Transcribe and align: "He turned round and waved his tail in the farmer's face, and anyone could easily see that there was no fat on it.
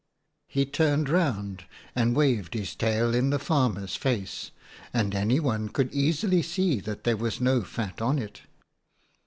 "He 0.47 0.65
turned 0.65 1.09
round 1.09 1.65
and 1.95 2.15
waved 2.15 2.55
his 2.55 2.73
tail 2.73 3.13
in 3.13 3.29
the 3.29 3.37
farmer's 3.37 3.95
face, 3.95 4.49
and 4.91 5.13
anyone 5.13 5.69
could 5.69 5.93
easily 5.93 6.41
see 6.41 6.79
that 6.79 7.03
there 7.03 7.17
was 7.17 7.39
no 7.39 7.61
fat 7.61 8.01
on 8.01 8.17
it. 8.17 8.41